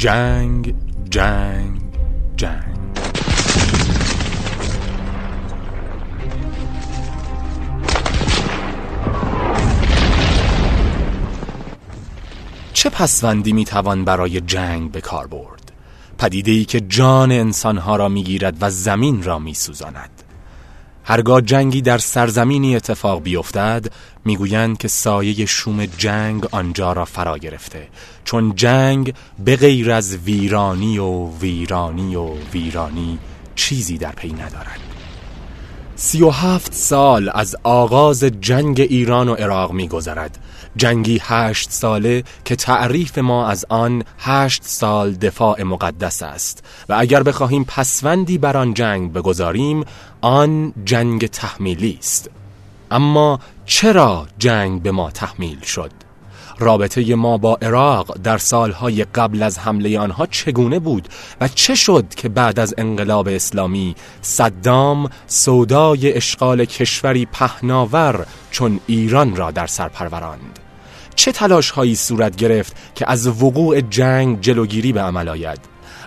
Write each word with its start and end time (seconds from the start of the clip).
جنگ 0.00 0.74
جنگ 1.10 1.80
جنگ. 2.36 2.64
چه 12.72 12.90
پسوندی 12.90 13.52
می‌توان 13.52 14.04
برای 14.04 14.40
جنگ 14.40 14.92
به 14.92 15.00
کار 15.00 15.26
برد؟ 15.26 15.72
پدیده 16.18 16.52
ای 16.52 16.64
که 16.64 16.80
جان 16.80 17.32
انسانها 17.32 17.96
را 17.96 18.08
می‌گیرد 18.08 18.56
و 18.60 18.70
زمین 18.70 19.22
را 19.22 19.38
میسوزاند. 19.38 20.22
هرگاه 21.10 21.40
جنگی 21.40 21.82
در 21.82 21.98
سرزمینی 21.98 22.76
اتفاق 22.76 23.22
بیفتد 23.22 23.86
می‌گویند 24.24 24.78
که 24.78 24.88
سایه 24.88 25.46
شوم 25.46 25.86
جنگ 25.86 26.46
آنجا 26.50 26.92
را 26.92 27.04
فرا 27.04 27.38
گرفته. 27.38 27.88
چون 28.24 28.54
جنگ 28.54 29.14
به 29.44 29.56
غیر 29.56 29.90
از 29.90 30.16
ویرانی 30.16 30.98
و 30.98 31.26
ویرانی 31.26 32.16
و 32.16 32.34
ویرانی 32.52 33.18
چیزی 33.54 33.98
در 33.98 34.12
پی 34.12 34.32
ندارد. 34.32 34.99
سی 36.02 36.22
و 36.22 36.30
هفت 36.30 36.74
سال 36.74 37.30
از 37.34 37.56
آغاز 37.62 38.24
جنگ 38.24 38.80
ایران 38.80 39.28
و 39.28 39.34
عراق 39.34 39.72
میگذرد. 39.72 40.38
جنگی 40.76 41.20
هشت 41.22 41.70
ساله 41.70 42.24
که 42.44 42.56
تعریف 42.56 43.18
ما 43.18 43.48
از 43.48 43.66
آن 43.68 44.04
هشت 44.18 44.62
سال 44.64 45.12
دفاع 45.14 45.62
مقدس 45.62 46.22
است. 46.22 46.64
و 46.88 46.96
اگر 46.98 47.22
بخواهیم 47.22 47.64
پسوندی 47.64 48.38
بر 48.38 48.56
آن 48.56 48.74
جنگ 48.74 49.12
بگذاریم 49.12 49.84
آن 50.20 50.72
جنگ 50.84 51.26
تحمیلی 51.26 51.96
است. 51.98 52.30
اما 52.90 53.40
چرا 53.66 54.26
جنگ 54.38 54.82
به 54.82 54.90
ما 54.90 55.10
تحمیل 55.10 55.60
شد؟ 55.60 55.90
رابطه 56.60 57.14
ما 57.14 57.38
با 57.38 57.58
عراق 57.62 58.18
در 58.24 58.38
سالهای 58.38 59.04
قبل 59.04 59.42
از 59.42 59.58
حمله 59.58 59.98
آنها 59.98 60.26
چگونه 60.26 60.78
بود 60.78 61.08
و 61.40 61.48
چه 61.48 61.74
شد 61.74 62.14
که 62.16 62.28
بعد 62.28 62.60
از 62.60 62.74
انقلاب 62.78 63.28
اسلامی 63.28 63.94
صدام 64.22 65.10
سودای 65.26 66.12
اشغال 66.12 66.64
کشوری 66.64 67.26
پهناور 67.26 68.26
چون 68.50 68.80
ایران 68.86 69.36
را 69.36 69.50
در 69.50 69.66
سر 69.66 69.88
پروراند؟ 69.88 70.58
چه 71.14 71.32
تلاش 71.32 71.70
هایی 71.70 71.94
صورت 71.94 72.36
گرفت 72.36 72.76
که 72.94 73.10
از 73.10 73.42
وقوع 73.42 73.80
جنگ 73.80 74.40
جلوگیری 74.40 74.92
به 74.92 75.00
عمل 75.00 75.28
آید؟ 75.28 75.60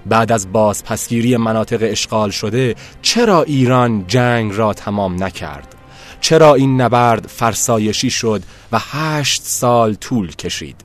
بعد 0.05 0.31
از 0.31 0.51
بازپسگیری 0.51 1.37
مناطق 1.37 1.79
اشغال 1.81 2.29
شده 2.29 2.75
چرا 3.01 3.43
ایران 3.43 4.07
جنگ 4.07 4.51
را 4.55 4.73
تمام 4.73 5.23
نکرد؟ 5.23 5.75
چرا 6.23 6.55
این 6.55 6.81
نبرد 6.81 7.27
فرسایشی 7.27 8.09
شد 8.09 8.43
و 8.71 8.79
هشت 8.79 9.41
سال 9.45 9.93
طول 9.93 10.31
کشید؟ 10.31 10.75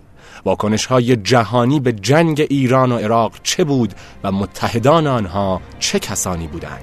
واکنش 0.44 0.86
های 0.86 1.16
جهانی 1.16 1.80
به 1.80 1.92
جنگ 1.92 2.46
ایران 2.50 2.92
و 2.92 2.96
عراق 2.96 3.32
چه 3.42 3.64
بود 3.64 3.94
و 4.24 4.32
متحدان 4.32 5.06
آنها 5.06 5.60
چه 5.78 5.98
کسانی 5.98 6.46
بودند؟ 6.46 6.82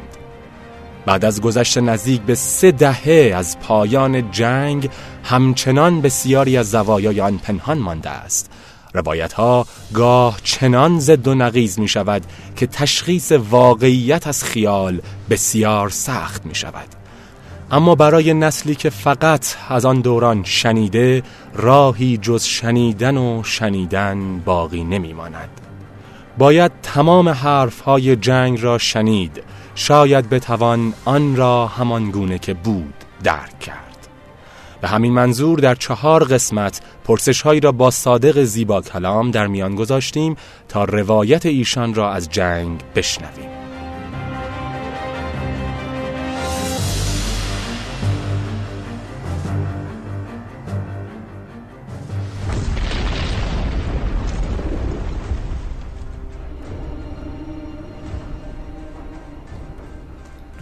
بعد 1.06 1.26
از 1.26 1.42
گذشت 1.42 1.78
نزدیک 1.78 2.22
به 2.22 2.36
سه 2.36 2.72
دهه 2.72 3.34
از 3.36 3.60
پایان 3.60 4.32
جنگ 4.32 4.90
همچنان 5.24 6.02
بسیاری 6.02 6.58
از 6.58 6.72
زوایای 6.72 7.22
آن 7.22 7.38
پنهان 7.38 7.78
مانده 7.78 8.10
است. 8.10 8.52
روایت 8.94 9.34
ها 9.34 9.68
گاه 9.94 10.40
چنان 10.44 11.00
زد 11.00 11.28
و 11.28 11.36
نقیز 11.36 11.80
می 11.80 11.88
شود 11.88 12.26
که 12.56 12.68
تشخیص 12.68 13.32
واقعیت 13.32 14.28
از 14.28 14.44
خیال 14.44 15.02
بسیار 15.30 15.90
سخت 15.90 16.46
می 16.46 16.56
شود 16.56 17.05
اما 17.72 17.96
برای 17.96 18.34
نسلی 18.34 18.76
که 18.76 18.90
فقط 18.90 19.56
از 19.70 19.86
آن 19.86 20.02
دوران 20.02 20.44
شنیده 20.44 21.24
راهی 21.54 22.18
جز 22.18 22.44
شنیدن 22.44 23.18
و 23.18 23.44
شنیدن 23.44 24.40
باقی 24.40 24.84
نمی 24.84 25.14
ماند. 25.14 25.50
باید 26.38 26.72
تمام 26.84 27.30
حرف 27.30 27.80
های 27.80 28.16
جنگ 28.16 28.62
را 28.62 28.78
شنید 28.78 29.44
شاید 29.76 30.30
بتوان 30.30 30.94
آن 31.06 31.36
را 31.36 31.68
همان 31.68 32.12
گونه 32.12 32.40
که 32.40 32.54
بود 32.54 32.94
درک 33.24 33.60
کرد 33.60 34.08
به 34.82 34.88
همین 34.88 35.14
منظور 35.14 35.60
در 35.60 35.76
چهار 35.76 36.24
قسمت 36.24 36.82
پرسش 37.04 37.42
هایی 37.42 37.60
را 37.60 37.72
با 37.72 37.92
صادق 37.92 38.44
زیبا 38.44 38.82
کلام 38.82 39.32
در 39.32 39.48
میان 39.48 39.76
گذاشتیم 39.76 40.36
تا 40.70 40.84
روایت 40.84 41.46
ایشان 41.46 41.94
را 41.94 42.12
از 42.12 42.30
جنگ 42.30 42.80
بشنویم 42.96 43.55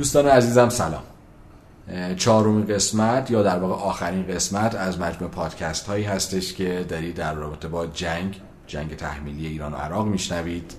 دوستان 0.03 0.27
عزیزم 0.27 0.69
سلام. 0.69 1.03
چهارمین 2.17 2.65
قسمت 2.65 3.31
یا 3.31 3.43
در 3.43 3.59
واقع 3.59 3.73
آخرین 3.73 4.27
قسمت 4.27 4.75
از 4.75 4.99
مجموع 4.99 5.29
پادکست 5.29 5.87
هایی 5.87 6.03
هستش 6.03 6.53
که 6.53 6.85
دارید 6.89 7.15
در 7.15 7.33
رابطه 7.33 7.67
با 7.67 7.87
جنگ 7.87 8.41
جنگ 8.67 8.95
تحمیلی 8.95 9.47
ایران 9.47 9.73
و 9.73 9.75
عراق 9.75 10.07
میشنوید. 10.07 10.73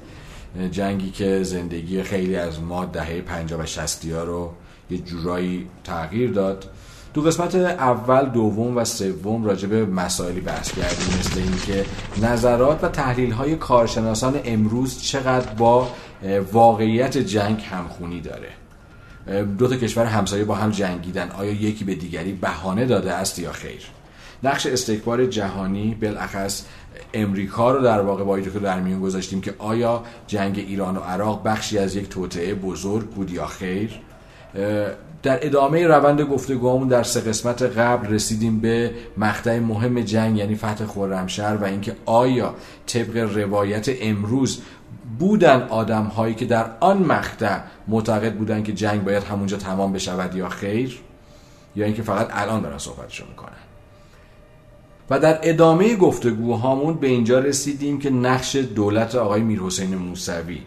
جنگی 0.70 1.10
که 1.10 1.42
زندگی 1.42 2.02
خیلی 2.02 2.36
از 2.36 2.60
ما 2.60 2.84
دهه 2.84 3.20
50 3.20 3.60
و 3.60 3.66
60 3.66 4.04
ها 4.04 4.24
رو 4.24 4.52
یه 4.90 4.98
جورایی 4.98 5.68
تغییر 5.84 6.30
داد. 6.30 6.70
دو 7.14 7.22
قسمت 7.22 7.54
اول 7.54 8.28
دوم 8.28 8.76
و 8.76 8.84
سوم 8.84 9.44
راجع 9.44 9.68
به 9.68 9.86
مسائلی 9.86 10.40
بحث 10.40 10.72
کردیم 10.72 11.18
مثل 11.18 11.40
اینکه 11.40 11.84
نظرات 12.22 12.84
و 12.84 12.88
تحلیل 12.88 13.30
های 13.30 13.56
کارشناسان 13.56 14.40
امروز 14.44 15.02
چقدر 15.02 15.52
با 15.52 15.88
واقعیت 16.52 17.18
جنگ 17.18 17.60
همخونی 17.70 18.20
داره. 18.20 18.48
دو 19.58 19.68
تا 19.68 19.76
کشور 19.76 20.04
همسایه 20.04 20.44
با 20.44 20.54
هم 20.54 20.70
جنگیدن. 20.70 21.30
آیا 21.30 21.52
یکی 21.52 21.84
به 21.84 21.94
دیگری 21.94 22.32
بهانه 22.32 22.84
داده 22.84 23.12
است 23.12 23.38
یا 23.38 23.52
خیر؟ 23.52 23.82
نقش 24.42 24.66
استکبار 24.66 25.26
جهانی 25.26 25.94
بالاخص 26.02 26.64
امریکا 27.14 27.70
رو 27.72 27.82
در 27.82 28.00
واقع 28.00 28.24
با 28.24 28.40
که 28.40 28.50
در 28.50 28.80
میون 28.80 29.00
گذاشتیم 29.00 29.40
که 29.40 29.54
آیا 29.58 30.04
جنگ 30.26 30.58
ایران 30.58 30.96
و 30.96 31.00
عراق 31.00 31.42
بخشی 31.42 31.78
از 31.78 31.96
یک 31.96 32.08
توطعه 32.08 32.54
بزرگ 32.54 33.06
بود 33.06 33.30
یا 33.30 33.46
خیر؟ 33.46 33.90
در 35.22 35.46
ادامه 35.46 35.86
روند 35.86 36.20
گفتگوامون 36.20 36.88
در 36.88 37.02
سه 37.02 37.20
قسمت 37.20 37.62
قبل 37.62 38.06
رسیدیم 38.08 38.60
به 38.60 38.90
مقطع 39.16 39.58
مهم 39.58 40.00
جنگ 40.00 40.38
یعنی 40.38 40.56
فتح 40.56 40.86
خرمشهر 40.86 41.56
و 41.56 41.64
اینکه 41.64 41.96
آیا 42.06 42.54
طبق 42.86 43.16
روایت 43.16 43.88
امروز 44.02 44.62
بودن 45.18 45.62
آدم 45.62 46.04
هایی 46.04 46.34
که 46.34 46.44
در 46.44 46.66
آن 46.80 46.98
مقطع 46.98 47.58
معتقد 47.88 48.34
بودن 48.34 48.62
که 48.62 48.72
جنگ 48.72 49.04
باید 49.04 49.22
همونجا 49.22 49.56
تمام 49.56 49.92
بشود 49.92 50.34
یا 50.34 50.48
خیر 50.48 51.00
یا 51.76 51.84
اینکه 51.86 52.02
فقط 52.02 52.28
الان 52.30 52.62
دارن 52.62 52.78
صحبتشو 52.78 53.24
می‌کنن. 53.28 53.52
و 55.10 55.18
در 55.20 55.38
ادامه 55.42 55.96
گفتگوهامون 55.96 56.94
به 56.94 57.06
اینجا 57.06 57.38
رسیدیم 57.38 57.98
که 57.98 58.10
نقش 58.10 58.56
دولت 58.56 59.14
آقای 59.14 59.40
میرحسین 59.40 59.94
موسوی 59.94 60.62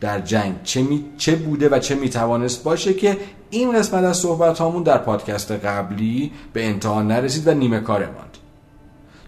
در 0.00 0.20
جنگ 0.20 0.62
چه, 0.62 0.82
می... 0.82 1.04
چه 1.18 1.36
بوده 1.36 1.68
و 1.68 1.78
چه 1.78 1.94
می‌توانست 1.94 2.64
باشه 2.64 2.94
که 2.94 3.16
این 3.50 3.72
قسمت 3.78 4.04
از 4.04 4.16
صحبت 4.16 4.58
هامون 4.58 4.82
در 4.82 4.98
پادکست 4.98 5.52
قبلی 5.52 6.32
به 6.52 6.66
انتها 6.66 7.02
نرسید 7.02 7.48
و 7.48 7.54
نیمه 7.54 7.80
کار 7.80 8.06
ماند 8.06 8.27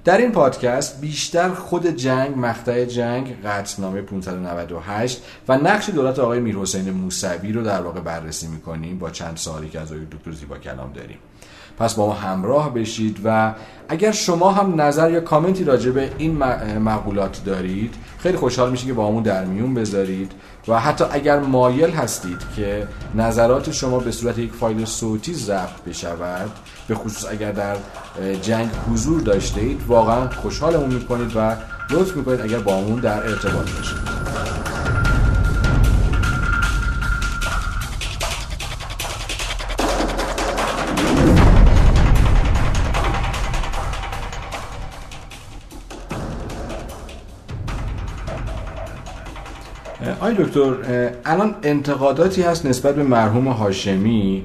در 0.04 0.18
این 0.18 0.32
پادکست 0.32 1.00
بیشتر 1.00 1.48
خود 1.48 1.86
جنگ 1.86 2.34
مقطع 2.36 2.84
جنگ 2.84 3.42
قطعنامه 3.42 4.02
598 4.02 5.22
و 5.48 5.58
نقش 5.58 5.90
دولت 5.90 6.18
آقای 6.18 6.40
میرحسین 6.40 6.90
موسوی 6.90 7.52
رو 7.52 7.62
در 7.62 7.82
واقع 7.82 8.00
بررسی 8.00 8.46
می‌کنیم 8.46 8.98
با 8.98 9.10
چند 9.10 9.36
سالی 9.36 9.68
که 9.68 9.80
از 9.80 9.92
آقای 9.92 10.04
دکتر 10.04 10.30
زیبا 10.30 10.58
کلام 10.58 10.92
داریم. 10.92 11.18
پس 11.78 11.94
با 11.94 12.06
ما 12.06 12.12
همراه 12.12 12.74
بشید 12.74 13.20
و 13.24 13.54
اگر 13.88 14.12
شما 14.12 14.52
هم 14.52 14.80
نظر 14.80 15.10
یا 15.10 15.20
کامنتی 15.20 15.64
راجع 15.64 15.90
به 15.90 16.10
این 16.18 16.36
مقولات 16.78 17.44
دارید 17.44 17.94
خیلی 18.18 18.36
خوشحال 18.36 18.70
میشه 18.70 18.86
که 18.86 18.92
با 18.92 19.08
همون 19.08 19.22
در 19.22 19.44
میون 19.44 19.74
بذارید. 19.74 20.32
و 20.68 20.80
حتی 20.80 21.04
اگر 21.10 21.38
مایل 21.38 21.90
هستید 21.90 22.42
که 22.56 22.88
نظرات 23.14 23.70
شما 23.70 23.98
به 23.98 24.12
صورت 24.12 24.38
یک 24.38 24.52
فایل 24.52 24.84
صوتی 24.84 25.34
ضبط 25.34 25.82
بشود 25.86 26.50
به 26.88 26.94
خصوص 26.94 27.30
اگر 27.30 27.52
در 27.52 27.76
جنگ 28.42 28.70
حضور 28.92 29.20
داشته 29.20 29.60
اید 29.60 29.80
واقعا 29.86 30.30
خوشحالمون 30.30 30.94
می‌کنید 30.94 31.32
و 31.36 31.56
لطف 31.90 32.16
می‌کنید 32.16 32.40
اگر 32.40 32.58
با 32.58 32.72
در 33.02 33.22
ارتباط 33.22 33.70
باشید. 33.70 34.49
آی 50.20 50.34
دکتر 50.34 50.74
الان 51.24 51.54
انتقاداتی 51.62 52.42
هست 52.42 52.66
نسبت 52.66 52.94
به 52.94 53.02
مرحوم 53.02 53.48
هاشمی 53.48 54.42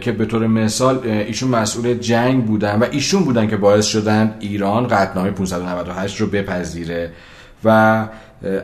که 0.00 0.12
به 0.12 0.24
طور 0.26 0.46
مثال 0.46 0.98
ایشون 1.06 1.48
مسئول 1.48 1.94
جنگ 1.94 2.44
بودن 2.44 2.78
و 2.78 2.86
ایشون 2.90 3.24
بودن 3.24 3.48
که 3.48 3.56
باعث 3.56 3.86
شدن 3.86 4.34
ایران 4.40 4.88
قطنامه 4.88 5.30
598 5.30 6.20
رو 6.20 6.26
بپذیره. 6.26 7.10
و 7.64 8.08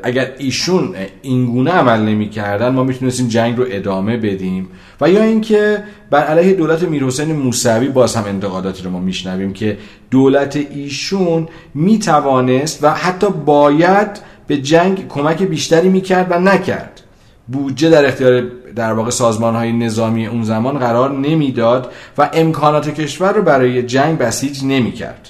اگر 0.02 0.30
ایشون 0.38 0.94
اینگونه 1.22 1.70
عمل 1.70 2.00
نمی‌کردن 2.00 2.68
ما 2.68 2.84
می‌تونستیم 2.84 3.28
جنگ 3.28 3.56
رو 3.56 3.64
ادامه 3.70 4.16
بدیم. 4.16 4.68
و 5.00 5.10
یا 5.10 5.22
اینکه 5.22 5.82
بر 6.10 6.24
علیه 6.24 6.54
دولت 6.54 6.82
میرحسین 6.82 7.32
موسوی 7.32 7.88
باز 7.88 8.16
هم 8.16 8.24
انتقاداتی 8.24 8.82
رو 8.82 8.90
ما 8.90 9.00
میشنویم 9.00 9.52
که 9.52 9.78
دولت 10.10 10.56
ایشون 10.56 11.48
می‌توانست 11.74 12.84
و 12.84 12.90
حتی 12.90 13.26
باید 13.46 14.31
به 14.52 14.58
جنگ 14.58 15.08
کمک 15.08 15.42
بیشتری 15.42 15.88
می‌کرد 15.88 16.26
و 16.30 16.40
نکرد. 16.40 17.00
بودجه 17.48 17.90
در 17.90 18.06
اختیار 18.06 18.42
در 18.76 18.92
واقع 18.92 19.10
سازمان 19.10 19.54
های 19.54 19.72
نظامی 19.72 20.26
اون 20.26 20.42
زمان 20.42 20.78
قرار 20.78 21.10
نمی‌داد 21.12 21.92
و 22.18 22.30
امکانات 22.32 22.94
کشور 22.94 23.32
رو 23.32 23.42
برای 23.42 23.82
جنگ 23.82 24.18
بسیج 24.18 24.64
نمی‌کرد. 24.64 25.28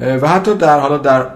و 0.00 0.28
حتی 0.28 0.54
در 0.54 0.80
حالا 0.80 0.98
در 0.98 1.26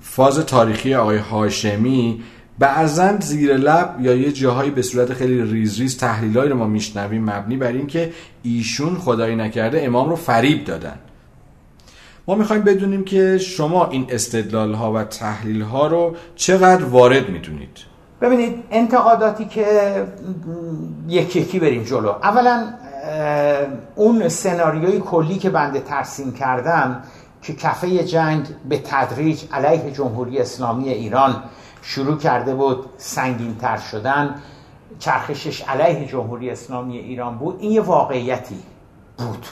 فاز 0.00 0.38
تاریخی 0.38 0.94
آقای 0.94 1.18
هاشمی 1.18 2.22
بعضا 2.58 3.16
زیر 3.20 3.56
لب 3.56 3.96
یا 4.00 4.14
یه 4.14 4.32
جاهایی 4.32 4.70
به 4.70 4.82
صورت 4.82 5.12
خیلی 5.12 5.42
ریز 5.42 5.80
ریز 5.80 5.98
تحلیلایی 5.98 6.50
رو 6.50 6.56
ما 6.56 6.66
میشنویم 6.66 7.24
مبنی 7.24 7.56
بر 7.56 7.72
اینکه 7.72 8.12
ایشون 8.42 8.94
خدایی 8.94 9.36
نکرده 9.36 9.82
امام 9.84 10.08
رو 10.08 10.16
فریب 10.16 10.64
دادن. 10.64 10.96
ما 12.28 12.34
می‌خوایم 12.34 12.62
بدونیم 12.62 13.04
که 13.04 13.38
شما 13.38 13.86
این 13.86 14.06
استدلال 14.08 14.74
ها 14.74 14.92
و 14.92 15.04
تحلیل 15.04 15.62
ها 15.62 15.86
رو 15.86 16.16
چقدر 16.36 16.84
وارد 16.84 17.28
می‌دونید. 17.28 17.78
ببینید 18.20 18.64
انتقاداتی 18.70 19.44
که 19.44 19.66
یکی 21.08 21.40
یکی 21.40 21.58
بریم 21.58 21.82
جلو. 21.82 22.08
اولا 22.08 22.64
اون 23.94 24.28
سناریوی 24.28 25.00
کلی 25.00 25.38
که 25.38 25.50
بنده 25.50 25.80
ترسیم 25.80 26.32
کردم 26.32 27.02
که 27.42 27.54
کفه 27.54 28.04
جنگ 28.04 28.46
به 28.68 28.78
تدریج 28.78 29.42
علیه 29.52 29.90
جمهوری 29.90 30.38
اسلامی 30.38 30.88
ایران 30.88 31.42
شروع 31.82 32.16
کرده 32.16 32.54
بود 32.54 32.84
سنگین 32.96 33.56
تر 33.56 33.76
شدن 33.76 34.34
چرخشش 34.98 35.62
علیه 35.62 36.06
جمهوری 36.06 36.50
اسلامی 36.50 36.98
ایران 36.98 37.38
بود 37.38 37.56
این 37.60 37.72
یه 37.72 37.80
واقعیتی 37.80 38.58
بود. 39.18 39.46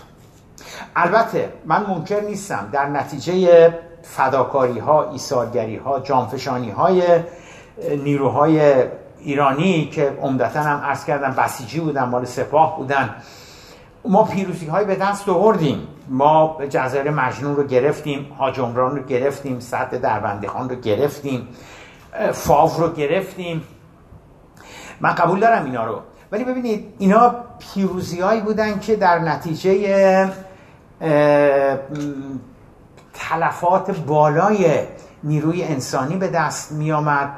البته 0.97 1.53
من 1.65 1.87
منکر 1.87 2.21
نیستم 2.21 2.69
در 2.73 2.87
نتیجه 2.87 3.75
فداکاری 4.03 4.79
ها 4.79 5.11
ایثارگری 5.11 5.77
ها 5.77 6.01
جانفشانی 6.01 6.71
های 6.71 7.03
نیروهای 8.05 8.85
ایرانی 9.19 9.87
که 9.87 10.19
عمدتا 10.23 10.61
هم 10.61 10.81
عرض 10.81 11.05
کردم 11.05 11.31
بسیجی 11.31 11.81
بودن 11.81 12.05
مال 12.05 12.25
سپاه 12.25 12.77
بودن. 12.77 13.15
ما 14.05 14.25
پیروزی 14.25 14.67
های 14.67 14.85
به 14.85 14.97
دست 14.97 15.29
آوردیم. 15.29 15.89
ما 16.09 16.59
جزایر 16.69 17.11
مجنون 17.11 17.57
رو 17.57 17.65
گرفتیم 17.65 18.33
هاجمران 18.39 18.97
رو 18.97 19.03
گرفتیم 19.03 19.61
سد 19.61 20.01
دربنده 20.01 20.49
خان 20.49 20.69
رو 20.69 20.77
گرفتیم 20.77 21.49
فاو 22.33 22.71
رو 22.79 22.93
گرفتیم. 22.93 23.63
من 25.01 25.15
قبول 25.15 25.41
دارم 25.41 25.65
اینا 25.65 25.85
رو. 25.85 26.01
ولی 26.33 26.45
ببینید 26.45 26.95
اینا 26.99 27.35
پیروزی 27.59 28.21
هایی 28.21 28.41
بودن 28.41 28.79
که 28.79 28.97
در 28.97 29.19
نتیجه 29.19 30.31
تلفات 33.15 33.91
بالای 33.91 34.87
نیروی 35.23 35.65
انسانی 35.65 36.17
به 36.17 36.29
دست 36.29 36.73
می 36.73 36.93
آمد 36.93 37.31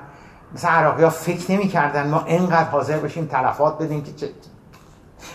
مثلا 0.54 0.70
عراقی 0.70 1.02
ها 1.02 1.10
فکر 1.10 1.52
نمی 1.52 1.68
کردن 1.68 2.10
ما 2.10 2.24
انقدر 2.26 2.68
حاضر 2.68 2.98
بشیم 2.98 3.26
تلفات 3.26 3.78
بدیم 3.78 4.02
که 4.02 4.12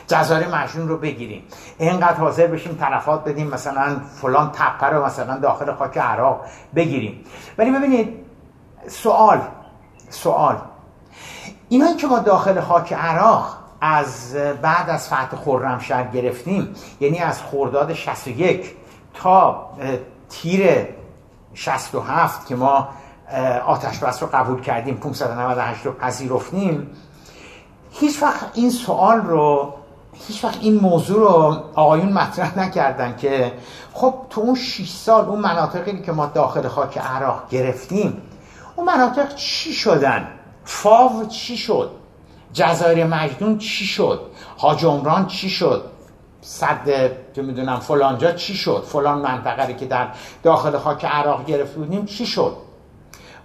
جزایر 0.07 0.47
مجنون 0.47 0.87
رو 0.87 0.97
بگیریم. 0.97 1.43
اینقدر 1.77 2.17
حاضر 2.17 2.47
بشیم 2.47 2.75
تلفات 2.75 3.23
بدیم 3.23 3.47
مثلا 3.47 3.99
فلان 4.21 4.51
تپه 4.51 4.85
رو 4.87 5.05
مثلا 5.05 5.37
داخل 5.37 5.73
خاک 5.73 5.97
عراق 5.97 6.41
بگیریم. 6.75 7.23
ولی 7.57 7.71
ببینید 7.71 8.25
سوال 8.87 9.41
سوال. 10.09 10.57
اینا 11.69 11.95
که 11.95 12.07
ما 12.07 12.19
داخل 12.19 12.61
خاک 12.61 12.93
عراق 12.93 13.57
از 13.81 14.33
بعد 14.61 14.89
از 14.89 15.07
فتح 15.07 15.37
خرمشهر 15.37 16.07
گرفتیم 16.07 16.75
یعنی 16.99 17.19
از 17.19 17.41
خرداد 17.41 17.93
61 17.93 18.75
تا 19.13 19.69
تیر 20.29 20.87
67 21.53 22.47
که 22.47 22.55
ما 22.55 22.87
آتش 23.65 23.99
بس 23.99 24.23
رو 24.23 24.29
قبول 24.33 24.61
کردیم 24.61 24.97
598 24.97 25.85
رو 25.85 25.91
پذیرفتیم. 25.91 26.87
هیچ 27.91 28.23
وقت 28.23 28.51
این 28.53 28.69
سوال 28.69 29.21
رو 29.21 29.73
هیچ 30.27 30.43
وقت 30.43 30.57
این 30.61 30.75
موضوع 30.75 31.19
رو 31.19 31.63
آقایون 31.75 32.13
مطرح 32.13 32.59
نکردن 32.59 33.15
که 33.15 33.53
خب 33.93 34.13
تو 34.29 34.41
اون 34.41 34.55
6 34.55 34.89
سال 34.89 35.25
اون 35.25 35.39
مناطقی 35.39 36.01
که 36.01 36.11
ما 36.11 36.25
داخل 36.25 36.67
خاک 36.67 36.97
عراق 36.97 37.49
گرفتیم 37.49 38.21
اون 38.75 38.87
مناطق 38.87 39.35
چی 39.35 39.73
شدن؟ 39.73 40.27
فاو 40.63 41.25
چی 41.25 41.57
شد؟ 41.57 42.00
جزایر 42.53 43.05
مجنون 43.05 43.57
چی 43.57 43.85
شد؟ 43.85 44.21
حاج 44.57 44.85
عمران 44.85 45.27
چی 45.27 45.49
شد؟ 45.49 45.91
صد 46.41 46.85
که 47.33 47.41
می‌دونم 47.41 47.79
فلانجا 47.79 48.31
چی 48.31 48.53
شد؟ 48.53 48.83
فلان 48.87 49.19
منطقه 49.19 49.73
که 49.73 49.85
در 49.85 50.07
داخل 50.43 50.77
خاک 50.77 51.05
عراق 51.05 51.45
گرفته 51.45 51.79
بودیم 51.79 52.05
چی 52.05 52.25
شد؟ 52.25 52.57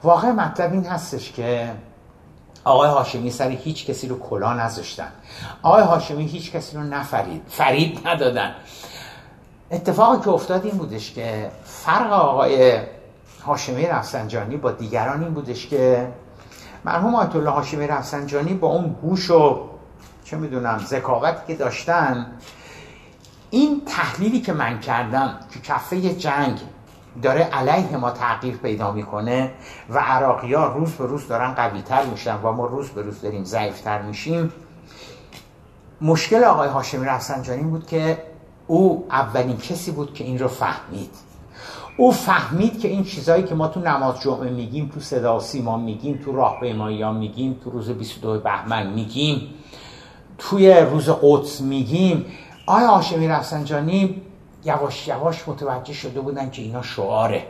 واقع 0.03 0.31
مطلب 0.31 0.73
این 0.73 0.85
هستش 0.85 1.33
که 1.33 1.73
آقای 2.65 2.89
هاشمی 2.89 3.31
سر 3.31 3.49
هیچ 3.49 3.87
کسی 3.87 4.09
رو 4.09 4.19
کلا 4.19 4.53
نذاشتن. 4.53 5.13
آقای 5.63 5.83
هاشمی 5.83 6.27
هیچ 6.27 6.53
کسی 6.53 6.77
رو 6.77 6.83
نفرید 6.83 7.43
فرید 7.49 8.09
ندادن. 8.09 8.55
اتفاقی 9.71 10.25
که 10.25 10.31
افتاد 10.31 10.65
این 10.65 10.77
بودش 10.77 11.13
که 11.13 11.51
فرق 11.65 12.13
آقای 12.13 12.81
هاشمی 13.47 13.87
رفسنجانی 13.87 14.57
با 14.57 14.71
دیگران 14.71 15.23
این 15.23 15.35
بودش 15.35 15.67
که 15.67 16.09
مرحوم 16.87 17.15
آیت 17.15 17.37
الله 17.37 17.51
هاشمی 17.51 17.87
رفسنجانی 17.87 18.55
با 18.55 18.69
اون 18.69 18.97
گوش 19.03 19.31
و 19.31 19.69
چه 20.25 20.37
می‌دونم 20.37 20.79
ذکاوتی 20.79 21.41
که 21.47 21.55
داشتن 21.55 22.27
این 23.51 23.83
تحلیلی 23.87 24.41
که 24.41 24.53
من 24.53 24.81
کردم 24.81 25.41
که 25.51 25.61
کفه 25.61 26.15
جنگ 26.15 26.61
داره 27.23 27.43
علیه 27.45 27.97
ما 27.97 28.11
تغییر 28.11 28.57
پیدا 28.57 28.93
می‌کنه 28.93 29.53
و 29.91 29.99
عراقی 29.99 30.55
ها 30.55 30.67
روز 30.67 30.93
به 30.93 31.07
روز 31.07 31.29
دارن 31.29 31.55
قوی 31.55 31.83
تر 31.83 32.05
میشن 32.05 32.37
و 32.43 32.53
ما 32.53 32.67
روز 32.67 32.89
به 32.89 33.03
روز 33.03 33.21
داریم 33.21 33.45
ضعیفتر 33.45 34.03
میشیم. 34.03 34.53
مشکل 36.01 36.45
آقای 36.45 36.69
هاشمی 36.69 37.07
رفسنجانی 37.07 37.63
بود 37.63 37.87
که 37.87 38.23
او 38.67 39.07
اولین 39.11 39.57
کسی 39.57 39.91
بود 39.91 40.15
که 40.15 40.25
این 40.25 40.39
رو 40.39 40.49
فهمید. 40.49 41.26
او 41.97 42.13
فهمید 42.13 42.81
که 42.81 42.89
این 42.89 43.05
چیزهایی 43.05 43.43
که 43.43 43.55
ما 43.55 43.69
تو 43.69 43.81
نماز 43.81 44.21
جمعه 44.21 44.51
میگیم 44.51 44.91
تو 44.95 45.01
صدا 45.01 45.41
سیما 45.41 45.77
میگیم 45.77 46.21
تو 46.25 46.33
راهپیمایی 46.33 47.03
ها 47.03 47.13
میگیم 47.13 47.61
تو 47.65 47.71
روز 47.71 47.91
22 47.91 48.41
بهمن 48.41 48.93
میگیم 48.93 49.43
توی 50.39 50.75
روز 50.75 51.09
قدس 51.23 51.61
میگیم. 51.61 52.27
آیا 52.67 52.89
هاشمی 52.89 53.29
رفسنجانی 53.29 54.23
یواش 54.65 55.09
یواش 55.09 55.49
متوجه 55.49 55.93
شده 55.93 56.21
بودن 56.21 56.51
که 56.51 56.63
اینا 56.63 56.83
شعاره؟ 56.83 57.45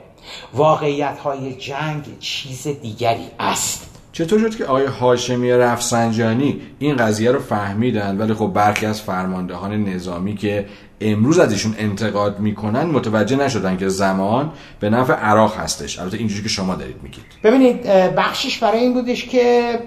واقعیت 0.54 1.18
های 1.18 1.54
جنگ 1.54 2.18
چیز 2.18 2.66
دیگری 2.66 3.30
است. 3.40 3.90
چطور 4.12 4.38
شد 4.38 4.56
که 4.56 4.64
آقای 4.64 4.86
هاشمی 4.86 5.52
رفسنجانی 5.52 6.60
این 6.78 6.96
قضیه 6.96 7.30
رو 7.30 7.38
فهمیدن؟ 7.38 8.18
ولی 8.18 8.34
خب 8.34 8.46
برخی 8.46 8.86
از 8.86 9.00
فرماندهان 9.00 9.84
نظامی 9.84 10.36
که 10.36 10.66
امروز 11.00 11.38
از 11.38 11.52
ایشون 11.52 11.74
انتقاد 11.78 12.40
می‌کنن 12.40 12.82
متوجه 12.82 13.36
نشدن 13.36 13.76
که 13.76 13.88
زمان 13.88 14.52
به 14.80 14.90
نفع 14.90 15.14
عراق 15.14 15.56
هستش. 15.56 15.98
البته 15.98 16.16
اینجوری 16.16 16.42
که 16.42 16.48
شما 16.48 16.74
دارید 16.74 16.96
میگید. 17.02 17.24
ببینید 17.44 17.86
بخشش 18.16 18.58
برای 18.58 18.78
این 18.78 18.94
بودش 18.94 19.24
که 19.24 19.78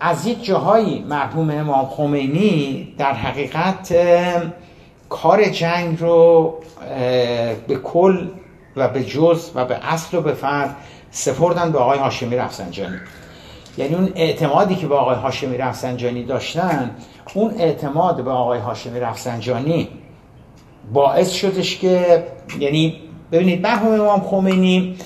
از 0.00 0.26
یک 0.26 0.44
جاهایی 0.44 1.04
مرحوم 1.08 1.50
امام 1.50 1.86
خمینی 1.86 2.94
در 2.98 3.12
حقیقت 3.12 3.94
کار 5.08 5.44
جنگ 5.44 6.00
رو 6.00 6.54
به 7.68 7.76
کل 7.76 8.26
و 8.76 8.88
به 8.88 9.04
جز 9.04 9.50
و 9.54 9.64
به 9.64 9.78
اصل 9.82 10.16
و 10.16 10.20
به 10.20 10.32
فرد 10.32 10.76
سپردن 11.10 11.72
به 11.72 11.78
آقای 11.78 11.98
هاشمی 11.98 12.36
رفسنجانی. 12.36 12.96
یعنی 13.78 13.94
اون 13.94 14.12
اعتمادی 14.14 14.74
که 14.74 14.86
به 14.86 14.94
آقای 14.94 15.16
هاشمی 15.16 15.56
رفسنجانی 15.56 16.24
داشتن 16.24 16.90
اون 17.34 17.54
اعتماد 17.58 18.24
به 18.24 18.30
آقای 18.30 18.58
هاشمی 18.58 19.00
رفسنجانی 19.00 19.88
باعث 20.92 21.30
شدش 21.30 21.78
که 21.78 22.24
یعنی 22.58 23.00
ببینید 23.32 23.62
مرحوم 23.62 24.00
امام 24.00 24.20
خمینی 24.20 24.96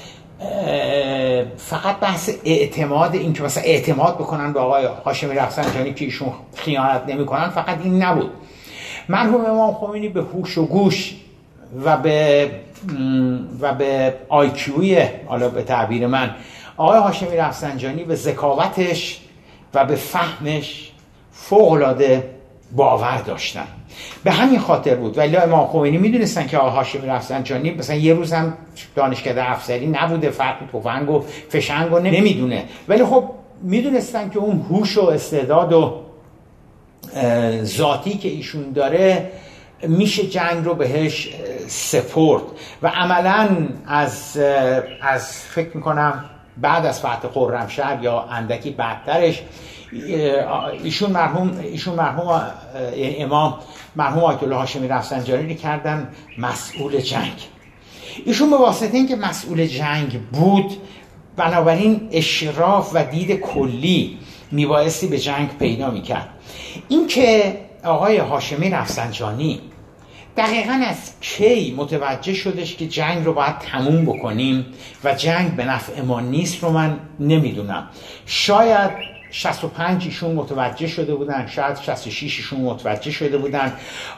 فقط 1.57 2.01
بحث 2.01 2.31
اعتماد 2.45 3.15
این 3.15 3.33
که 3.33 3.43
مثلا 3.43 3.63
اعتماد 3.63 4.15
بکنن 4.15 4.53
به 4.53 4.61
آقای 4.61 4.85
هاشمی 5.05 5.35
رفسنجانی 5.35 5.95
که 5.95 6.05
ایشون 6.05 6.33
خیانت 6.55 7.03
نمی‌کنن 7.09 7.49
فقط 7.49 7.79
این 7.85 8.03
نبود. 8.03 8.31
مرحوم 9.09 9.45
امام 9.45 9.75
خمینی 9.75 10.09
به 10.09 10.23
هوش 10.23 10.59
و 10.59 10.67
گوش 10.67 11.17
و 11.85 11.97
به 11.97 12.51
و 13.61 13.75
به 13.75 14.15
آیکیوی 14.29 15.03
حالا 15.27 15.49
به 15.49 15.63
تعبیر 15.63 16.07
من 16.07 16.35
آقای 16.77 16.99
هاشمی 16.99 17.37
رفسنجانی 17.37 18.05
به 18.05 18.15
ذکاوتش 18.15 19.21
و 19.75 19.85
به 19.85 19.95
فهمش 19.95 20.88
فوق 21.41 21.73
العاده 21.73 22.31
باور 22.77 23.23
داشتن. 23.27 23.67
به 24.25 24.31
همین 24.31 24.59
خاطر 24.59 24.95
بود. 24.95 25.19
ولی 25.19 25.37
امام 25.37 25.67
خمینی 25.67 25.99
می‌دونستن 25.99 26.47
که 26.47 26.59
آقا 26.59 26.71
هاشمی 26.71 27.07
رفسنجانی 27.07 27.75
مثلا 27.75 27.97
یه 27.97 28.15
روز 28.15 28.33
هم 28.33 28.55
دانشکده 28.95 29.51
افسری 29.51 29.87
نبوده 29.87 30.31
فرق 30.31 30.57
تفنگ 30.73 31.11
و 31.11 31.25
فشنگ 31.49 31.93
و 31.93 31.99
نمی‌دونه. 31.99 32.65
ولی 32.89 33.05
خب 33.05 33.25
می‌دونستن 33.63 34.31
که 34.31 34.39
اون 34.39 34.67
هوش 34.71 34.99
و 34.99 35.03
استعداد 35.03 35.73
و 35.73 36.01
ذاتی 37.63 38.19
که 38.19 38.29
ایشون 38.29 38.73
داره 38.73 39.31
میشه 39.83 40.27
جنگ 40.27 40.65
رو 40.65 40.75
بهش 40.75 41.29
سپورت 41.67 42.43
و 42.83 42.89
عملا 42.89 43.49
از 43.87 44.39
از 45.03 45.37
فکر 45.37 45.77
می‌کنم 45.77 46.25
بعد 46.57 46.87
از 46.87 46.99
فتح 46.99 47.29
خرمشهر 47.35 48.03
یا 48.03 48.21
اندکی 48.21 48.71
بعدترش 48.71 49.43
ایشون 50.83 51.11
مرحوم 51.11 51.59
ایشون 51.59 51.95
مرحوم 51.95 52.51
امام 52.97 53.59
مرحوم 53.97 54.25
آیت 54.25 54.43
الله 54.43 54.57
هاشمی 54.57 54.89
رفسنجانی 54.89 55.55
کردن 55.55 56.09
مسئول 56.39 57.01
جنگ. 57.01 57.33
ایشون 58.25 58.51
به 58.51 58.57
واسطه 58.57 58.97
اینکه 58.97 59.17
مسئول 59.17 59.67
جنگ 59.67 60.21
بود 60.33 60.73
بنابراین 61.37 62.09
اشراف 62.13 62.91
و 62.95 63.05
دید 63.05 63.41
کلی 63.41 64.19
میبایستی 64.51 65.07
به 65.07 65.19
جنگ 65.19 65.49
پیدا 65.59 65.91
می‌کرد. 65.91 66.29
این 66.89 67.07
که 67.07 67.61
آقای 67.85 68.17
هاشمی 68.17 68.71
رفسنجانی 68.71 69.61
دقیقا 70.37 70.83
از 70.87 71.21
کی 71.21 71.75
متوجه 71.77 72.35
شدش 72.35 72.77
که 72.77 72.87
جنگ 72.87 73.25
رو 73.25 73.33
باید 73.33 73.59
تموم 73.59 74.05
بکنیم 74.05 74.67
و 75.05 75.15
جنگ 75.15 75.57
به 75.57 75.65
نفع 75.65 76.03
ما 76.03 76.21
نیست 76.21 76.63
رو 76.63 76.71
من 76.71 76.97
نمی‌دونم. 77.21 77.89
شاید 78.27 78.91
65 79.31 80.05
ایشون 80.05 80.35
متوجه 80.35 80.87
شده 80.87 81.15
بودن 81.15 81.47
شاید 81.47 81.77
66 81.77 82.23
ایشون 82.23 82.61
متوجه 82.61 83.11
شده 83.11 83.39
بودن. 83.39 83.73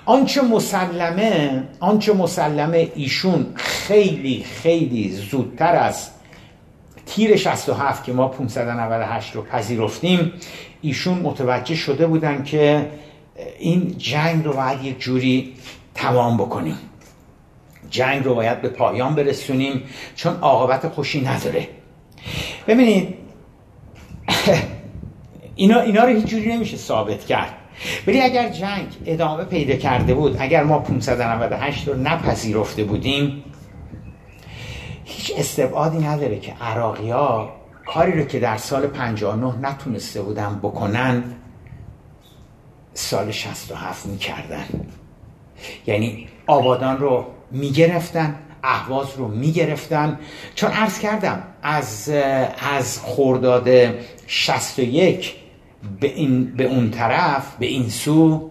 آنچه 0.05 0.43
مسلمه 0.43 1.63
آنچه 1.81 2.13
مسلمه 2.13 2.93
ایشون 2.95 3.47
خیلی 3.55 4.45
خیلی 4.63 5.11
زودتر 5.11 5.77
از 5.77 6.11
تیر 7.07 7.37
67 7.37 8.05
که 8.05 8.13
ما 8.13 8.29
598 8.29 9.37
رو 9.37 9.43
پذیرفتیم 9.43 10.33
ایشون 10.83 11.19
متوجه 11.19 11.75
شده 11.75 12.07
بودن 12.07 12.43
که 12.45 12.91
این 13.59 13.95
جنگ 13.99 14.45
رو 14.45 14.53
باید 14.53 14.85
یک 14.85 14.99
جوری 14.99 15.55
تمام 15.95 16.37
بکنیم. 16.37 16.79
جنگ 17.91 18.25
رو 18.25 18.35
باید 18.35 18.63
به 18.63 18.69
پایان 18.69 19.15
برسونیم 19.15 19.83
چون 20.15 20.37
عاقبت 20.41 20.89
خوشی 20.89 21.21
نداره. 21.21 21.69
ببینید 22.67 23.15
اینا, 25.57 25.81
اینا 25.81 26.05
رو 26.05 26.09
هیچ 26.09 26.27
جوری 26.27 26.53
نمیشه 26.53 26.77
ثابت 26.77 27.27
کرد. 27.27 27.53
ولی 28.07 28.21
اگر 28.21 28.49
جنگ 28.49 28.87
ادامه 29.07 29.45
پیدا 29.45 29.77
کرده 29.77 30.15
بود 30.15 30.37
اگر 30.39 30.63
ما 30.63 30.79
598 30.79 31.89
رو 31.89 31.95
نپذیرفته 31.95 32.85
بودیم 32.85 33.45
هیچ 35.05 35.33
استبعادی 35.37 35.99
نداره 35.99 36.39
که 36.39 36.53
عراقی 36.61 37.11
ها 37.11 37.53
کاری 37.87 38.13
رو 38.13 38.25
که 38.25 38.41
در 38.41 38.57
سال 38.57 38.87
59 38.87 39.55
نتونسته 39.63 40.23
بودن 40.23 40.59
بکنن 40.63 41.25
سال 42.95 43.31
67 43.31 44.07
می‌کردن. 44.07 44.67
یعنی 45.87 46.29
آبادان 46.47 46.99
رو 46.99 47.27
می‌گرفتن 47.51 48.35
اهواز 48.63 49.07
رو 49.17 49.29
می‌گرفتن. 49.29 50.19
چون 50.55 50.71
عرض 50.71 50.99
کردم 50.99 51.43
از 51.63 52.09
از 52.79 52.99
خورداد 52.99 53.69
61 54.27 55.40
به, 56.01 56.07
این 56.07 56.57
به 56.57 56.65
اون 56.65 56.91
طرف 56.91 57.57
به 57.59 57.67
این 57.67 57.89
سو. 57.89 58.51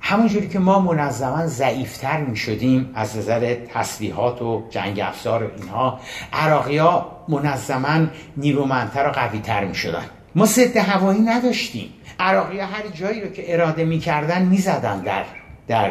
همونجوری 0.00 0.48
که 0.48 0.58
ما 0.58 0.80
منظما 0.80 1.46
ضعیفتر 1.46 2.20
می 2.20 2.36
شدیم 2.36 2.90
از 2.94 3.16
نظر 3.16 3.54
تسلیحات 3.54 4.42
و 4.42 4.62
جنگ 4.70 5.00
افزار 5.00 5.44
و 5.44 5.50
اینها 5.60 6.00
عراقی 6.32 6.78
ها 6.78 7.24
منظما 7.28 8.06
نیرومندتر 8.36 9.08
و 9.08 9.10
قویتر 9.10 9.64
می 9.64 9.74
شدن 9.74 10.04
ما 10.34 10.46
ضد 10.46 10.76
هوایی 10.76 11.20
نداشتیم. 11.20 11.88
عراقی 12.20 12.60
ها 12.60 12.66
هر 12.66 12.88
جایی 12.94 13.20
رو 13.20 13.28
که 13.28 13.54
اراده 13.54 13.84
می‌کردن 13.84 14.42
می‌زدن 14.42 15.00
در 15.00 15.24
در 15.68 15.90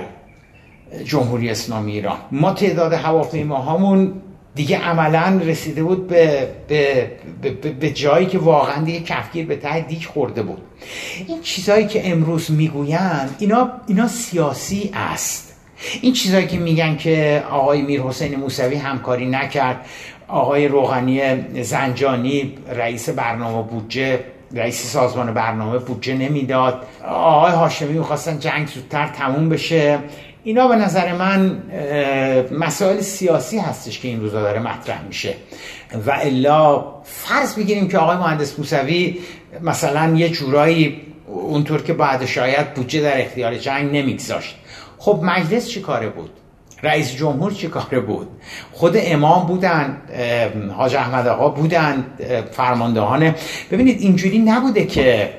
جمهوری 1.05 1.49
اسلامی 1.49 1.91
ایران. 1.91 2.17
ما 2.31 2.53
تعداد 2.53 2.93
هواپیماهامون 2.93 4.21
دیگه 4.57 4.77
عملا 4.77 5.41
رسیده 5.45 5.83
بود 5.83 6.07
به, 6.07 6.47
به, 6.67 7.11
به, 7.41 7.71
به 7.71 7.89
جایی 7.89 8.25
که 8.25 8.39
واقعا 8.39 8.83
دیگه 8.83 8.99
کفگیر 8.99 9.45
به 9.45 9.55
ته 9.55 9.79
دیگ 9.79 10.03
خورده 10.03 10.43
بود. 10.43 10.61
این 11.27 11.41
چیزهایی 11.41 11.87
که 11.87 12.11
امروز 12.11 12.51
می‌گویند 12.51 13.35
اینا, 13.39 13.69
اینا 13.87 14.07
سیاسی 14.07 14.91
است. 14.93 15.53
این 16.01 16.13
چیزهایی 16.13 16.47
که 16.47 16.57
میگن 16.57 16.97
که 16.97 17.43
آقای 17.51 17.81
میر 17.81 18.01
حسین 18.01 18.35
موسوی 18.35 18.75
همکاری 18.75 19.25
نکرد 19.25 19.85
آقای 20.27 20.67
روحانی 20.67 21.21
زنجانی 21.61 22.53
رئیس 22.75 23.09
برنامه 23.09 23.63
بودجه 23.63 24.19
رئیس 24.53 24.85
سازمان 24.85 25.33
برنامه 25.33 25.77
بودجه 25.77 26.13
نمی‌داد. 26.13 26.87
آقای 27.07 27.51
هاشمی 27.51 27.97
می‌خواستن 27.97 28.39
جنگ 28.39 28.67
زودتر 28.67 29.07
تموم 29.07 29.49
بشه. 29.49 29.99
اینا 30.43 30.67
به 30.67 30.75
نظر 30.75 31.13
من 31.13 31.63
مسائل 32.51 33.01
سیاسی 33.01 33.57
هستش 33.57 33.99
که 33.99 34.07
این 34.07 34.21
روزا 34.21 34.41
داره 34.41 34.59
مطرح 34.59 35.03
میشه. 35.03 35.33
و 36.05 36.11
الا 36.11 36.85
فرض 37.03 37.55
بگیریم 37.55 37.87
که 37.87 37.97
آقای 37.97 38.17
مهندس 38.17 38.59
موسوی 38.59 39.19
مثلا 39.61 40.15
یه 40.15 40.29
جورایی 40.29 41.01
اونطور 41.27 41.81
که 41.81 41.93
بعد 41.93 42.25
شاید 42.25 42.73
بودجه 42.73 43.01
در 43.01 43.21
اختیار 43.21 43.55
جنگ 43.55 43.95
نمیگذاشت. 43.95 44.55
خب 44.97 45.19
مجلس 45.23 45.67
چی 45.67 45.81
کاره 45.81 46.09
بود؟ 46.09 46.29
رئیس 46.83 47.15
جمهور 47.15 47.51
چی 47.51 47.67
کاره 47.67 47.99
بود؟ 47.99 48.27
خود 48.71 48.93
امام 48.97 49.47
بودن 49.47 50.01
حاج 50.77 50.95
احمد 50.95 51.27
آقا 51.27 51.49
بودن 51.49 52.05
فرماندهان. 52.51 53.35
ببینید 53.71 54.01
اینجوری 54.01 54.39
نبوده 54.39 54.85
که 54.85 55.29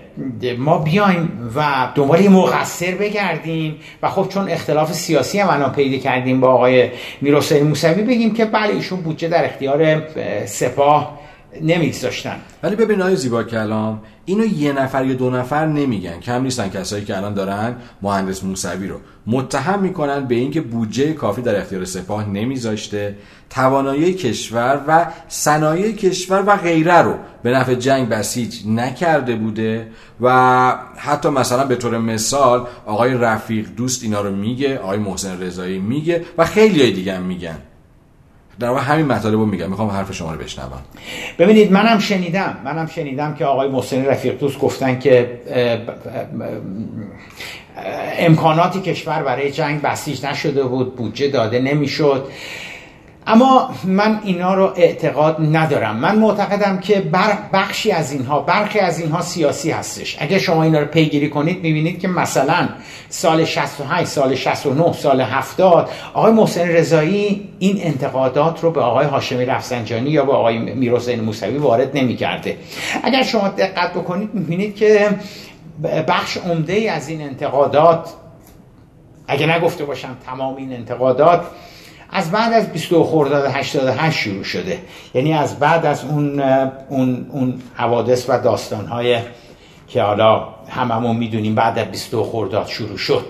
ما 0.58 0.78
بیایم 0.78 1.50
و 1.56 1.88
دنبال 1.94 2.20
یه 2.20 2.28
مقصر 2.28 2.94
بگردیم 2.94 3.76
و 4.02 4.08
خب 4.08 4.28
چون 4.28 4.50
اختلاف 4.50 4.92
سیاسی 4.92 5.38
هم 5.38 5.48
الان 5.48 5.72
پیدا 5.72 5.98
کردیم 5.98 6.40
با 6.40 6.48
آقای 6.48 6.90
میرحسین 7.20 7.66
موسوی 7.66 8.02
بگیم 8.02 8.34
که 8.34 8.44
بله 8.44 8.74
ایشون 8.74 9.00
بودجه 9.00 9.28
در 9.28 9.44
اختیار 9.44 10.02
سپاه 10.46 11.17
نمیگذاشتن. 11.62 12.36
ولی 12.62 12.76
ببین 12.76 13.02
آقای 13.02 13.16
زیبا 13.16 13.42
کلام 13.42 14.02
اینو 14.24 14.44
یه 14.44 14.72
نفر 14.72 15.04
یا 15.04 15.14
دو 15.14 15.30
نفر 15.30 15.66
نمیگن. 15.66 16.20
کم 16.20 16.42
نیستن 16.42 16.68
کسایی 16.68 17.04
که 17.04 17.16
الان 17.16 17.34
دارن 17.34 17.76
مهندس 18.02 18.44
موسوی 18.44 18.86
رو. 18.86 19.00
متهم 19.26 19.82
می‌کنن 19.82 20.24
به 20.24 20.34
اینکه 20.34 20.60
بودجه 20.60 21.12
کافی 21.12 21.42
در 21.42 21.60
اختیار 21.60 21.84
سپاه 21.84 22.28
نمیذاشته. 22.28 23.16
توانایی 23.50 24.14
کشور 24.14 24.84
و 24.88 25.06
صنایع 25.28 25.92
کشور 25.92 26.44
و 26.46 26.56
غیره 26.56 26.98
رو 26.98 27.14
به 27.42 27.50
نفع 27.50 27.74
جنگ 27.74 28.08
بسیج 28.08 28.66
نکرده 28.66 29.34
بوده 29.34 29.86
و 30.20 30.78
حتی 30.96 31.28
مثلا 31.28 31.64
به 31.64 31.76
طور 31.76 31.98
مثال 31.98 32.66
آقای 32.86 33.14
رفیق 33.14 33.68
دوست 33.76 34.02
اینا 34.02 34.20
رو 34.20 34.36
میگه 34.36 34.78
آقای 34.78 34.98
محسن 34.98 35.40
رضایی 35.40 35.78
میگه 35.78 36.24
و 36.38 36.44
خیلی 36.44 36.92
دیگه 36.92 37.14
هم 37.14 37.22
میگن. 37.22 37.58
در 38.60 38.68
واقع 38.68 38.80
همین 38.80 39.06
مطالب 39.06 39.34
رو 39.34 39.46
میگم. 39.46 39.70
می‌خوام 39.70 39.88
حرف 39.88 40.12
شما 40.12 40.32
رو 40.32 40.38
بشنوم. 40.38 40.82
ببینید 41.38 41.72
منم 41.72 41.98
شنیدم. 41.98 42.56
منم 42.64 42.86
شنیدم 42.86 43.34
که 43.34 43.44
آقای 43.44 43.68
محسن 43.68 44.04
رفیق 44.04 44.38
دوست 44.38 44.58
گفتن 44.58 44.98
که 44.98 45.40
امکاناتی 48.18 48.80
کشور 48.80 49.22
برای 49.22 49.52
جنگ 49.52 49.82
بسیج 49.82 50.26
نشده 50.26 50.64
بود 50.64 50.96
بودجه 50.96 51.28
داده 51.28 51.58
نمی‌شد. 51.58 52.28
اما 53.28 53.70
من 53.84 54.20
اینا 54.24 54.54
رو 54.54 54.72
اعتقاد 54.76 55.36
ندارم. 55.56 55.96
من 55.96 56.18
معتقدم 56.18 56.78
که 56.78 57.00
بخشی 57.52 57.90
از 57.92 58.12
اینها 58.12 58.40
برخی 58.40 58.78
از 58.78 59.00
اینها 59.00 59.22
سیاسی 59.22 59.70
هستش. 59.70 60.16
اگه 60.20 60.38
شما 60.38 60.62
اینا 60.62 60.78
رو 60.78 60.86
پیگیری 60.86 61.30
کنید 61.30 61.62
می‌بینید 61.62 62.00
که 62.00 62.08
مثلا 62.08 62.68
سال 63.08 63.44
68 63.44 64.08
سال 64.08 64.34
69 64.34 64.92
سال 64.92 65.20
70 65.20 65.90
آقای 66.14 66.32
محسن 66.32 66.68
رضایی 66.68 67.48
این 67.58 67.78
انتقادات 67.82 68.60
رو 68.60 68.70
به 68.70 68.80
آقای 68.80 69.06
هاشمی 69.06 69.44
رفسنجانی 69.44 70.10
یا 70.10 70.24
به 70.24 70.32
آقای 70.32 70.58
میرحسین 70.58 71.20
موسوی 71.20 71.58
وارد 71.58 71.96
نمی‌کرده. 71.96 72.56
اگر 73.02 73.22
شما 73.22 73.48
دقت 73.48 73.94
بکنید 73.94 74.34
می‌بینید 74.34 74.76
که 74.76 75.08
بخش 76.08 76.36
عمده 76.36 76.92
از 76.92 77.08
این 77.08 77.22
انتقادات 77.22 78.08
اگه 79.28 79.56
نگفته 79.56 79.84
باشم 79.84 80.16
تمام 80.26 80.56
این 80.56 80.72
انتقادات 80.72 81.44
از 82.10 82.30
بعد 82.30 82.52
از 82.52 82.72
22 82.72 83.04
خرداد 83.04 83.50
88 83.50 84.18
شروع 84.18 84.42
شده. 84.42 84.78
یعنی 85.14 85.32
از 85.32 85.58
بعد 85.58 85.86
از 85.86 86.04
اون 86.04 86.40
اون 86.88 87.26
اون 87.32 87.54
حوادث 87.74 88.24
و 88.28 88.38
داستانهای 88.38 89.18
که 89.88 90.02
حالا 90.02 90.48
هممون 90.68 91.16
می‌دونیم 91.16 91.54
بعد 91.54 91.78
از 91.78 91.86
22 91.86 92.24
خرداد 92.24 92.66
شروع 92.66 92.96
شد. 92.96 93.24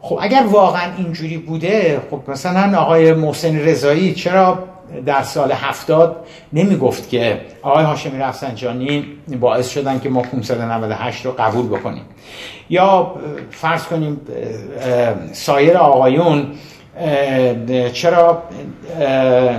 خب 0.00 0.18
اگر 0.20 0.44
واقعا 0.50 0.94
اینجوری 0.96 1.38
بوده 1.38 2.02
خب 2.10 2.30
مثلا 2.30 2.78
آقای 2.78 3.12
محسن 3.12 3.58
رضایی 3.58 4.14
چرا 4.14 4.58
در 5.06 5.22
سال 5.22 5.52
هفتاد 5.52 6.16
نمی‌گفت 6.52 7.08
که 7.08 7.40
آقای 7.62 7.84
هاشمی 7.84 8.18
رفسنجانی 8.18 9.04
باعث 9.40 9.68
شدن 9.68 10.00
که 10.00 10.08
ما 10.08 10.22
598 10.22 11.26
رو 11.26 11.32
قبول 11.32 11.66
بکنیم؟ 11.66 12.02
یا 12.70 13.14
فرض 13.50 13.84
کنیم 13.84 14.20
سایر 15.32 15.76
آقایون 15.76 16.46
چرا 17.92 18.42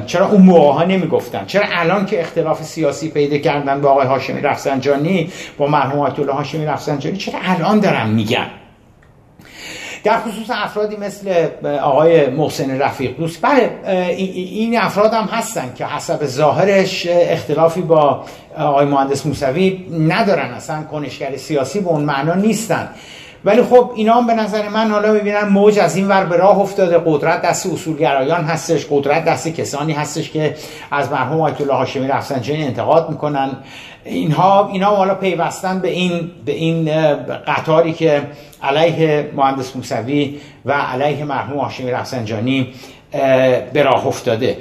چرا 0.05 0.27
اون 0.27 0.41
موقع 0.41 0.73
ها 0.73 0.83
نمی‌گفتن؟ 0.83 1.45
چرا 1.45 1.65
الان 1.71 2.05
که 2.05 2.19
اختلاف 2.19 2.63
سیاسی 2.63 3.09
پیدا 3.09 3.37
کردن 3.37 3.81
با 3.81 3.89
آقای 3.89 4.07
هاشمی 4.07 4.41
رفسنجانی 4.41 5.31
با 5.57 5.67
مرحوم 5.67 5.99
آیت 5.99 6.19
الله 6.19 6.33
هاشمی 6.33 6.65
رفسنجانی 6.65 7.17
چرا 7.17 7.39
الان 7.43 7.79
دارن 7.79 8.09
میگن؟ 8.09 8.47
در 10.03 10.17
خصوص 10.19 10.49
افرادی 10.49 10.97
مثل 10.97 11.47
آقای 11.81 12.29
محسن 12.29 12.79
رفیق 12.79 13.17
دوست. 13.17 13.41
بله 13.41 13.71
این 14.17 14.79
افراد 14.79 15.13
هم 15.13 15.25
هستن 15.25 15.73
که 15.75 15.85
حسب 15.85 16.25
ظاهرش 16.25 17.07
اختلافی 17.09 17.81
با 17.81 18.25
آقای 18.57 18.85
مهندس 18.85 19.25
موسوی 19.25 19.85
ندارن 19.99 20.51
اصلا 20.51 20.83
کنشگر 20.83 21.37
سیاسی 21.37 21.79
به 21.79 21.87
اون 21.87 22.03
معنا 22.03 22.33
نیستن. 22.33 22.89
ولی 23.45 23.61
خب 23.61 23.91
اینا 23.95 24.13
هم 24.13 24.27
به 24.27 24.33
نظر 24.33 24.69
من 24.69 24.91
حالا 24.91 25.11
می‌بینن 25.11 25.43
موج 25.43 25.79
از 25.79 25.95
این 25.95 26.07
ور 26.07 26.25
به 26.25 26.37
راه 26.37 26.59
افتاده. 26.59 27.01
قدرت 27.05 27.41
دست 27.41 27.65
اصولگرایان 27.65 28.43
هستش 28.43 28.85
قدرت 28.89 29.25
دست 29.25 29.47
کسانی 29.47 29.93
هستش 29.93 30.31
که 30.31 30.55
از 30.91 31.11
مرحوم 31.11 31.41
آیت 31.41 31.61
الله 31.61 31.73
هاشمی 31.73 32.07
رفسنجانی 32.07 32.63
انتقاد 32.63 33.09
می‌کنن. 33.09 33.49
اینها 34.05 34.69
اینا 34.73 34.95
حالا 34.95 35.15
پیوستن 35.15 35.79
به 35.79 35.89
این 35.89 36.31
به 36.45 36.51
این 36.51 36.89
قطاری 37.47 37.93
که 37.93 38.21
علیه 38.63 39.31
مهندس 39.35 39.75
موسوی 39.75 40.39
و 40.65 40.71
علیه 40.71 41.23
مرحوم 41.23 41.57
هاشمی 41.57 41.91
رفسنجانی 41.91 42.73
به 43.73 43.83
راه 43.83 44.07
افتاده. 44.07 44.57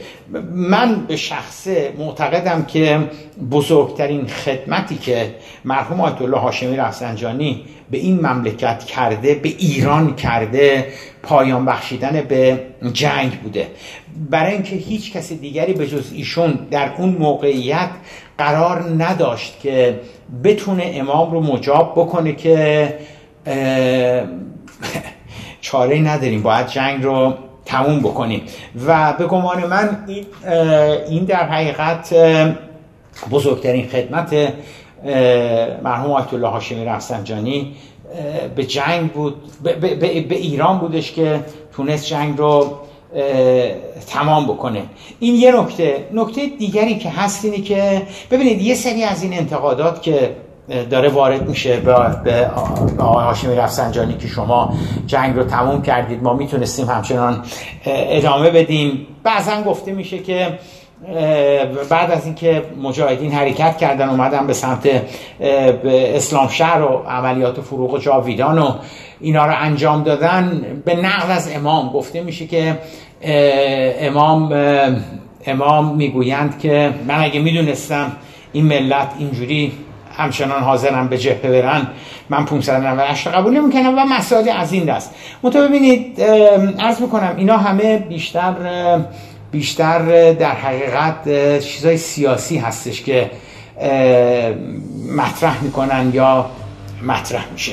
من 0.53 1.07
به 1.07 1.17
شخصه 1.17 1.93
معتقدم 1.99 2.65
که 2.65 2.99
بزرگترین 3.51 4.27
خدمتی 4.27 4.97
که 4.97 5.35
مرحوم 5.65 6.01
آیت 6.01 6.23
الله 6.23 6.39
هاشمی 6.39 6.77
رفسنجانی 6.77 7.65
به 7.91 7.99
این 7.99 8.27
مملکت 8.27 8.85
کرده 8.85 9.35
به 9.35 9.49
ایران 9.49 10.17
کرده 10.17 10.87
پایان 11.23 11.65
بخشیدن 11.65 12.21
به 12.21 12.61
جنگ 12.93 13.41
بوده. 13.41 13.67
برای 14.31 14.53
اینکه 14.53 14.77
هیچ 14.77 15.13
کسی 15.13 15.37
دیگری 15.37 15.73
به 15.73 15.87
جز 15.87 16.13
ایشون 16.13 16.59
در 16.71 16.93
اون 16.99 17.09
موقعیت 17.09 17.91
قرار 18.39 18.85
نداشت 18.99 19.61
که 19.61 20.01
بتونه 20.45 20.91
امام 20.95 21.31
رو 21.31 21.41
مجاب 21.41 21.93
بکنه 21.97 22.33
که 22.33 22.95
چاره 25.61 25.99
نداریم. 25.99 26.43
باید 26.43 26.67
جنگ 26.67 27.05
رو 27.05 27.35
تموم 27.69 28.01
بکنیم 28.01 28.43
و 28.87 29.13
به 29.13 29.27
گمان 29.27 29.67
من 29.67 30.05
این 31.09 31.25
در 31.25 31.49
حقیقت 31.49 32.15
بزرگترین 33.31 33.89
خدمت 33.89 34.53
مرحوم 35.83 36.13
آیت 36.13 36.35
الله 36.35 36.49
هاشمی 36.49 36.85
رفسنجانی 36.85 37.77
به 38.57 38.65
جنگ 38.65 39.13
بود 39.13 39.35
به, 39.63 39.73
به, 39.73 40.21
به 40.21 40.35
ایران 40.35 40.79
بودش 40.79 41.13
که 41.13 41.45
تونست 41.73 42.07
جنگ 42.07 42.39
رو 42.39 42.79
تمام 44.07 44.45
بکنه. 44.45 44.83
این 45.21 45.35
یه 45.35 45.61
نکته. 45.61 46.09
نکته 46.13 46.47
دیگری 46.47 46.99
که 46.99 47.11
هست 47.11 47.45
اینه 47.45 47.61
که 47.61 48.03
ببینید 48.31 48.63
یه 48.63 48.75
سری 48.75 49.05
از 49.05 49.23
این 49.23 49.35
انتقادات 49.35 50.03
که 50.03 50.37
داره 50.91 51.09
وارد 51.09 51.49
میشه 51.49 51.77
به 51.77 51.93
آقای 52.99 53.25
هاشمی 53.25 53.57
رفسنجانی 53.57 54.15
که 54.15 54.29
شما 54.29 54.75
جنگ 55.07 55.37
رو 55.37 55.45
تموم 55.45 55.83
کردید. 55.83 56.23
ما 56.23 56.35
می‌تونستیم 56.35 56.87
همچنان 56.87 57.43
ادامه 57.87 58.51
بدیم. 58.51 59.07
بعضا 59.23 59.63
گفته 59.63 59.93
میشه 59.93 60.19
که 60.19 60.59
بعد 61.91 62.11
از 62.11 62.25
اینکه 62.25 62.63
مجاهدین 62.83 63.33
حرکت 63.33 63.77
کردن 63.77 64.09
اومدن 64.09 64.47
به 64.47 64.53
سمت 64.53 64.89
اسلام 66.15 66.49
شهر 66.49 66.83
و 66.83 67.05
عملیات 67.09 67.61
فروغ 67.61 68.01
جاویدان 68.01 68.59
و 68.59 68.75
اینا 69.21 69.47
رو 69.47 69.53
انجام 69.57 70.03
دادن. 70.03 70.63
به 70.85 70.97
نقل 70.97 71.31
از 71.31 71.51
امام 71.55 71.89
گفته 71.89 72.21
میشه 72.21 72.47
که 72.47 72.79
امام 74.01 74.53
امام 75.47 75.97
می‌گویند 75.97 76.59
که 76.59 76.95
من 77.09 77.23
اگه 77.25 77.41
می‌دونستم 77.41 78.13
این 78.53 78.65
ملت 78.65 79.09
اینجوری 79.19 79.73
همچنان 80.19 80.63
حاضرن 80.63 81.09
به 81.09 81.19
جبهه 81.19 81.51
برن. 81.51 81.87
من 82.29 82.45
598 82.45 83.27
قبول 83.29 83.61
نمی‌کنم 83.61 83.99
و 83.99 84.05
مسائل 84.05 84.49
از 84.49 84.73
این 84.73 84.85
دست. 84.85 85.15
منتها 85.43 85.69
ببینید 85.69 86.21
عرض 86.79 87.01
می‌کنم 87.01 87.35
اینا 87.37 87.57
همه 87.57 87.99
بیشتر 87.99 88.55
بیشتر 89.51 90.33
در 90.33 90.55
حقیقت 90.55 91.59
چیزای 91.59 91.97
سیاسی 91.97 92.59
هستش 92.59 93.03
که 93.03 93.31
مطرح 95.17 95.63
می‌کنن 95.63 96.11
یا 96.15 96.51
مطرح 97.03 97.45
میشه. 97.53 97.73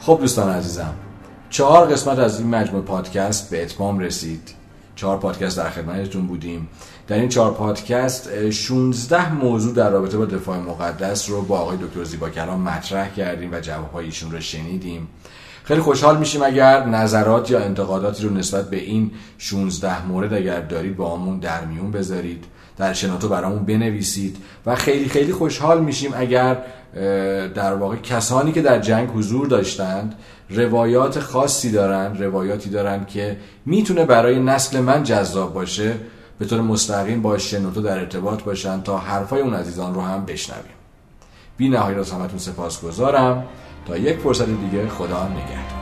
خب 0.00 0.18
دوستان 0.20 0.52
عزیزم 0.54 0.92
چهار 1.50 1.86
قسمت 1.86 2.18
از 2.18 2.40
این 2.40 2.50
مجموع 2.50 2.82
پادکست 2.82 3.50
به 3.50 3.62
اتمام 3.62 3.98
رسید. 3.98 4.61
چهار 5.02 5.18
پادکست 5.18 5.56
در 5.56 5.70
خدمتتون 5.70 6.26
بودیم. 6.26 6.68
در 7.06 7.16
این 7.16 7.28
چهار 7.28 7.52
پادکست 7.52 8.50
16 8.50 9.34
موضوع 9.34 9.74
در 9.74 9.90
رابطه 9.90 10.18
با 10.18 10.24
دفاع 10.24 10.58
مقدس 10.58 11.30
رو 11.30 11.42
با 11.42 11.58
آقای 11.58 11.76
دکتر 11.76 12.04
زیبا 12.04 12.30
کلام 12.30 12.60
مطرح 12.60 13.14
کردیم 13.14 13.52
و 13.52 13.60
جوابهای 13.60 14.04
ایشون 14.04 14.32
رو 14.32 14.40
شنیدیم. 14.40 15.08
خیلی 15.64 15.80
خوشحال 15.80 16.18
میشیم 16.18 16.42
اگر 16.42 16.84
نظرات 16.84 17.50
یا 17.50 17.60
انتقاداتی 17.60 18.24
رو 18.24 18.34
نسبت 18.34 18.70
به 18.70 18.76
این 18.76 19.10
16 19.38 20.06
مورد 20.06 20.34
اگر 20.34 20.60
دارید 20.60 20.96
با 20.96 21.16
همون 21.16 21.38
در 21.38 21.64
میون 21.64 21.90
بذارید 21.90 22.44
در 22.78 22.92
شنوتو 22.92 23.28
برامون 23.28 23.64
بنویسید 23.64 24.36
و 24.66 24.74
خیلی 24.74 25.08
خیلی 25.08 25.32
خوشحال 25.32 25.84
میشیم 25.84 26.12
اگر 26.16 26.58
در 27.54 27.74
واقع 27.74 27.96
کسانی 27.96 28.52
که 28.52 28.62
در 28.62 28.78
جنگ 28.78 29.08
حضور 29.08 29.46
داشتند 29.46 30.14
روایات 30.54 31.20
خاصی 31.20 31.70
دارن 31.70 32.16
روایاتی 32.18 32.70
دارن 32.70 33.04
که 33.04 33.36
می‌تونه 33.66 34.04
برای 34.04 34.40
نسل 34.40 34.80
من 34.80 35.02
جذاب 35.02 35.54
باشه. 35.54 35.94
به 36.38 36.46
طور 36.46 36.60
مستقیم 36.60 37.22
با 37.22 37.38
شنوتو 37.38 37.82
در 37.82 37.98
ارتباط 37.98 38.42
باشن 38.42 38.82
تا 38.82 38.98
حرفای 38.98 39.40
اون 39.40 39.54
عزیزان 39.54 39.94
رو 39.94 40.00
هم 40.00 40.24
بشنویم. 40.24 40.74
بی 41.56 41.68
نهایت 41.68 41.98
از 41.98 42.10
همتون 42.12 42.38
سپاس 42.38 42.82
گذارم 42.82 43.44
تا 43.86 43.96
یک 43.96 44.18
فرصت 44.18 44.46
دیگه 44.46 44.88
خدا 44.88 45.28
نگهدار. 45.28 45.81